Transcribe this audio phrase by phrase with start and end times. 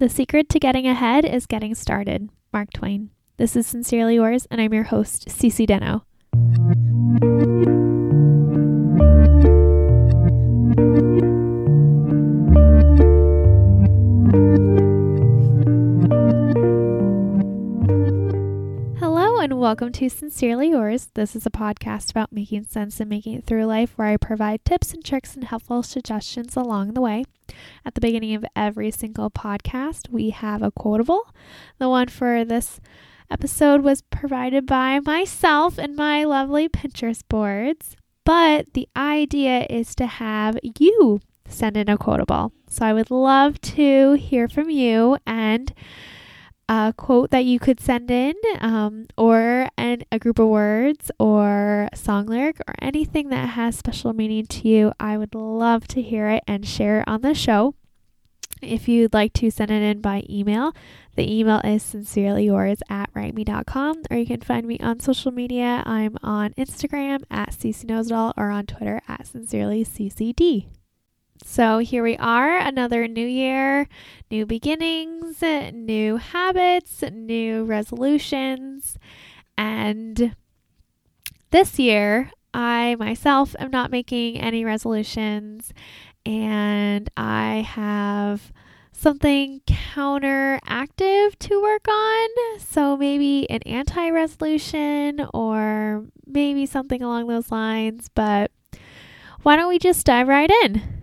[0.00, 2.30] The secret to getting ahead is getting started.
[2.52, 3.10] Mark Twain.
[3.36, 6.02] This is Sincerely Yours, and I'm your host, Cece Deno.
[19.40, 21.10] And welcome to Sincerely Yours.
[21.14, 24.64] This is a podcast about making sense and making it through life where I provide
[24.64, 27.24] tips and tricks and helpful suggestions along the way.
[27.84, 31.32] At the beginning of every single podcast, we have a quotable.
[31.78, 32.80] The one for this
[33.30, 40.06] episode was provided by myself and my lovely Pinterest boards, but the idea is to
[40.06, 42.52] have you send in a quotable.
[42.68, 45.72] So I would love to hear from you and
[46.68, 51.88] a quote that you could send in, um, or an, a group of words, or
[51.92, 54.92] a song lyric, or anything that has special meaning to you.
[55.00, 57.74] I would love to hear it and share it on the show.
[58.60, 60.74] If you'd like to send it in by email,
[61.14, 65.82] the email is sincerely yours at writeme.com, or you can find me on social media.
[65.86, 70.77] I'm on Instagram at ccnosedall or on Twitter at sincerelyccd.
[71.44, 73.88] So here we are, another new year,
[74.30, 78.98] new beginnings, new habits, new resolutions.
[79.56, 80.34] And
[81.50, 85.72] this year, I myself am not making any resolutions
[86.24, 88.52] and I have
[88.92, 92.28] something counteractive to work on.
[92.58, 98.10] So maybe an anti resolution or maybe something along those lines.
[98.14, 98.50] But
[99.42, 100.97] why don't we just dive right in?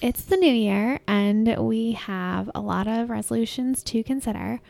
[0.00, 4.60] It's the new year, and we have a lot of resolutions to consider.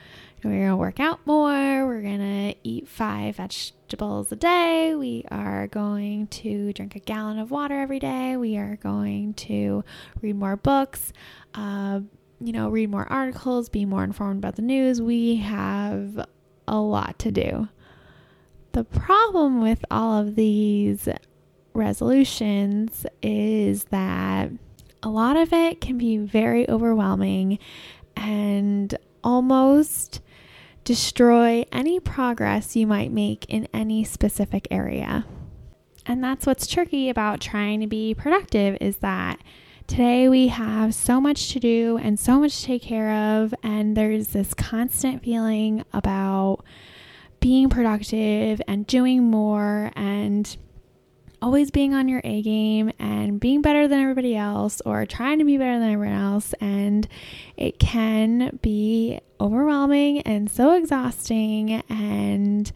[0.43, 1.87] We're going to work out more.
[1.87, 4.95] We're going to eat five vegetables a day.
[4.95, 8.39] We are going to drink a gallon of water every day.
[8.39, 9.85] We are going to
[10.23, 11.13] read more books,
[11.53, 12.01] uh,
[12.41, 15.03] you know, read more articles, be more informed about the news.
[15.03, 16.27] We have
[16.67, 17.69] a lot to do.
[18.73, 21.07] The problem with all of these
[21.75, 24.53] resolutions is that
[25.03, 27.59] a lot of it can be very overwhelming
[28.17, 30.21] and almost
[30.85, 35.27] destroy any progress you might make in any specific area.
[36.07, 39.39] And that's what's tricky about trying to be productive is that
[39.87, 43.97] today we have so much to do and so much to take care of and
[43.97, 46.65] there's this constant feeling about
[47.41, 50.57] being productive and doing more and
[51.41, 55.45] always being on your A game and being better than everybody else or trying to
[55.45, 56.55] be better than everyone else.
[56.61, 57.07] And
[57.57, 61.83] it can be overwhelming and so exhausting.
[61.89, 62.71] And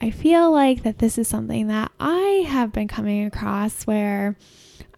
[0.00, 4.36] I feel like that this is something that I have been coming across where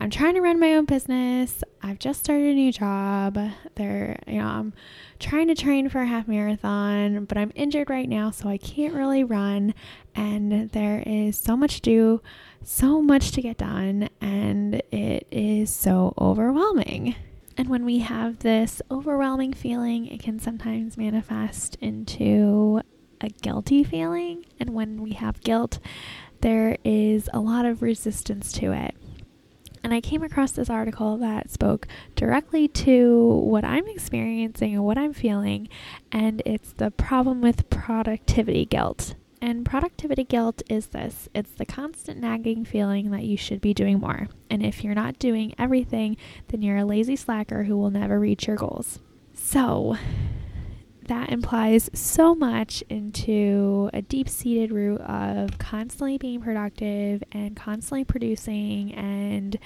[0.01, 1.63] I'm trying to run my own business.
[1.83, 3.39] I've just started a new job.
[3.75, 4.73] There, you know, I'm
[5.19, 8.95] trying to train for a half marathon, but I'm injured right now, so I can't
[8.95, 9.75] really run.
[10.15, 12.23] And there is so much to do,
[12.63, 17.15] so much to get done, and it is so overwhelming.
[17.57, 22.81] And when we have this overwhelming feeling, it can sometimes manifest into
[23.21, 24.47] a guilty feeling.
[24.61, 25.81] And when we have guilt,
[26.41, 28.95] there is a lot of resistance to it.
[29.83, 34.99] And I came across this article that spoke directly to what I'm experiencing and what
[34.99, 35.69] I'm feeling,
[36.13, 39.15] and it's the problem with productivity guilt.
[39.41, 44.01] And productivity guilt is this it's the constant nagging feeling that you should be doing
[44.01, 44.29] more.
[44.51, 46.17] And if you're not doing everything,
[46.49, 48.99] then you're a lazy slacker who will never reach your goals.
[49.35, 49.97] So,
[51.09, 58.05] that implies so much into a deep seated root of constantly being productive and constantly
[58.05, 58.95] producing.
[58.95, 59.59] And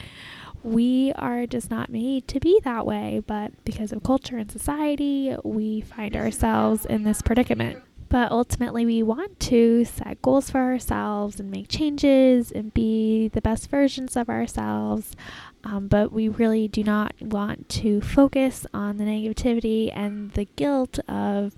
[0.63, 5.37] we are just not made to be that way, but because of culture and society,
[5.45, 7.83] we find ourselves in this predicament.
[8.09, 13.41] But ultimately, we want to set goals for ourselves and make changes and be the
[13.41, 15.17] best versions of ourselves.
[15.64, 20.99] Um, but we really do not want to focus on the negativity and the guilt
[21.09, 21.56] of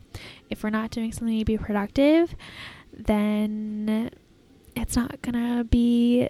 [0.51, 2.35] if we're not doing something to be productive,
[2.93, 4.11] then
[4.77, 6.29] it's not going to be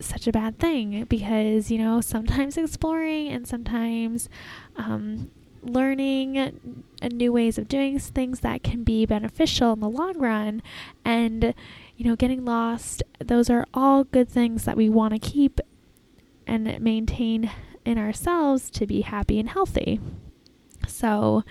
[0.00, 4.28] such a bad thing because, you know, sometimes exploring and sometimes
[4.76, 5.30] um,
[5.62, 6.60] learning
[7.12, 10.62] new ways of doing things that can be beneficial in the long run
[11.04, 11.54] and
[11.96, 15.60] you know getting lost those are all good things that we want to keep
[16.46, 17.50] and maintain
[17.84, 20.00] in ourselves to be happy and healthy.
[20.86, 21.42] So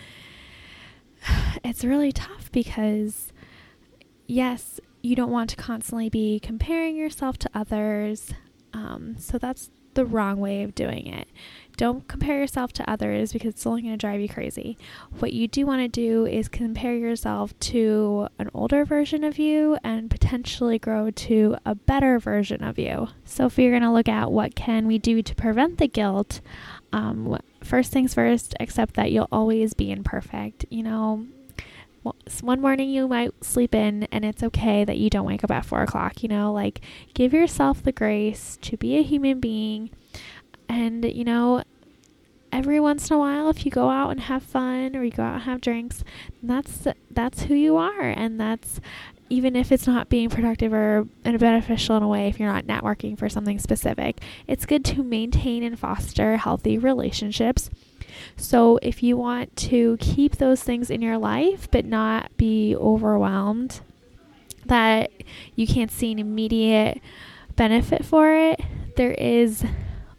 [1.64, 3.32] it's really tough because
[4.26, 8.34] yes you don't want to constantly be comparing yourself to others
[8.74, 11.28] Um, so that's the wrong way of doing it.
[11.76, 14.78] Don't compare yourself to others because it's only going to drive you crazy.
[15.18, 19.78] What you do want to do is compare yourself to an older version of you
[19.84, 23.08] and potentially grow to a better version of you.
[23.26, 26.42] So if you're going to look at what can we do to prevent the guilt,
[26.92, 30.66] um, first things first, accept that you'll always be imperfect.
[30.70, 31.26] You know,
[32.42, 35.66] one morning you might sleep in and it's okay that you don't wake up at
[35.66, 36.82] four o'clock you know like
[37.14, 39.90] give yourself the grace to be a human being.
[40.70, 41.64] And you know
[42.52, 45.24] every once in a while if you go out and have fun or you go
[45.24, 46.04] out and have drinks
[46.42, 48.10] that's that's who you are.
[48.10, 48.80] And that's
[49.30, 53.18] even if it's not being productive or beneficial in a way if you're not networking
[53.18, 57.70] for something specific it's good to maintain and foster healthy relationships
[58.38, 63.82] so, if you want to keep those things in your life but not be overwhelmed
[64.66, 65.12] that
[65.56, 67.02] you can't see an immediate
[67.56, 68.60] benefit for it,
[68.96, 69.64] there is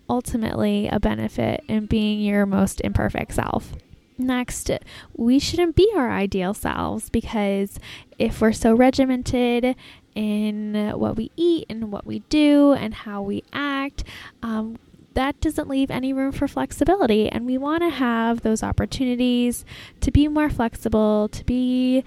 [0.09, 3.73] ultimately a benefit in being your most imperfect self.
[4.17, 4.71] Next,
[5.17, 7.81] we shouldn't be our ideal selves because
[8.19, 9.75] if we're so regimented
[10.15, 14.05] in what we eat and what we do and how we act,
[14.43, 14.79] um,
[15.15, 17.29] that doesn't leave any room for flexibility.
[17.29, 19.65] And we want to have those opportunities
[20.01, 22.05] to be more flexible, to be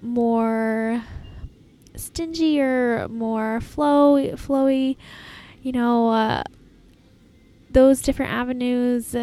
[0.00, 1.04] more
[1.94, 4.96] stingy or more flow, flowy,
[5.62, 6.42] you know, uh,
[7.70, 9.14] those different avenues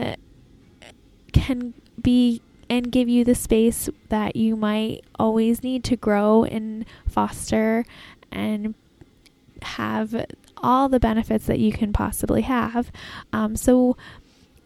[1.34, 6.86] can be and give you the space that you might always need to grow and
[7.08, 7.84] foster
[8.32, 8.76] and
[9.62, 10.26] have
[10.62, 12.92] all the benefits that you can possibly have.
[13.34, 13.98] Um, so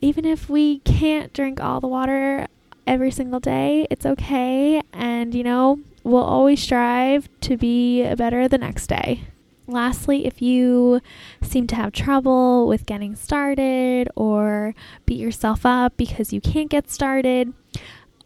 [0.01, 2.47] even if we can't drink all the water
[2.85, 4.81] every single day, it's okay.
[4.91, 9.23] And, you know, we'll always strive to be better the next day.
[9.65, 10.99] Lastly, if you
[11.41, 14.75] seem to have trouble with getting started or
[15.05, 17.53] beat yourself up because you can't get started,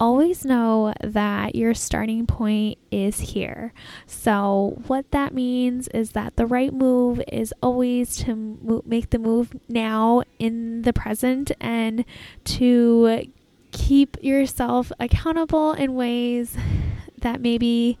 [0.00, 3.72] always know that your starting point is here.
[4.06, 9.18] So, what that means is that the right move is always to mo- make the
[9.18, 12.04] move now in the present and
[12.44, 13.26] to
[13.70, 16.56] keep yourself accountable in ways
[17.20, 17.98] that maybe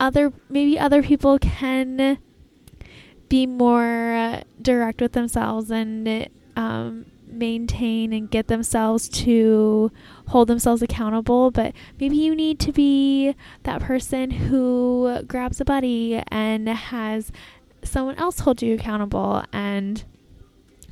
[0.00, 2.18] other maybe other people can
[3.28, 9.90] be more direct with themselves and um, maintain and get themselves to
[10.28, 16.22] hold themselves accountable, but maybe you need to be that person who grabs a buddy
[16.28, 17.32] and has
[17.82, 19.42] someone else hold you accountable.
[19.52, 20.04] And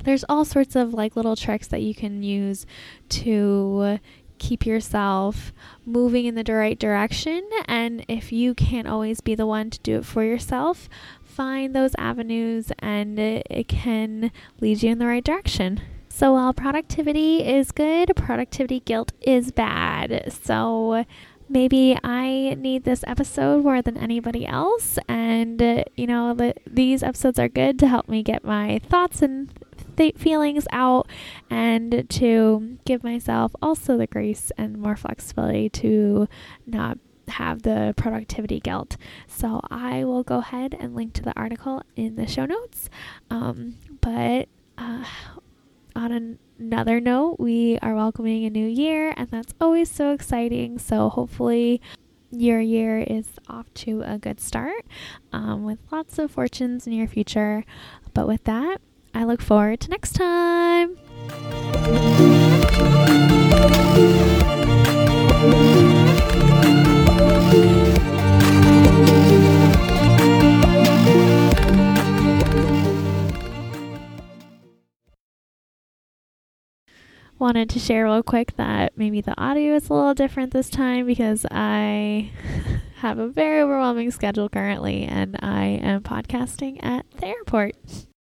[0.03, 2.65] there's all sorts of like little tricks that you can use
[3.09, 3.99] to
[4.37, 5.51] keep yourself
[5.85, 7.47] moving in the right direction.
[7.67, 10.87] And if you can't always be the one to do it for yourself
[11.37, 15.79] find those avenues and it, it can lead you in the right direction
[16.17, 20.33] so while productivity is good, productivity guilt is bad.
[20.43, 21.05] So
[21.47, 24.97] maybe I need this episode more than anybody else.
[25.07, 29.21] And, uh, you know, the, these episodes are good to help me get my thoughts
[29.21, 29.53] and
[29.95, 31.07] th- feelings out
[31.51, 36.27] and to give myself also the grace and more flexibility to
[36.65, 36.97] not
[37.27, 38.97] have the productivity guilt.
[39.27, 42.89] So I will go ahead and link to the article in the show notes.
[43.29, 44.49] Um, but
[44.79, 45.03] uh,
[45.97, 50.77] on an- another note, we are welcoming a new year, and that's always so exciting.
[50.77, 51.81] So, hopefully,
[52.31, 54.85] your year is off to a good start
[55.33, 57.65] um, with lots of fortunes in your future.
[58.13, 58.79] But with that,
[59.13, 60.97] I look forward to next time.
[77.39, 81.05] Wanted to share real quick that maybe the audio is a little different this time
[81.05, 82.31] because I
[82.97, 87.75] have a very overwhelming schedule currently and I am podcasting at the airport.